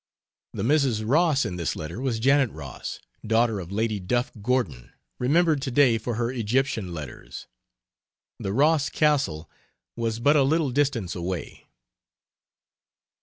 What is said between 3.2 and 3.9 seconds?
daughter of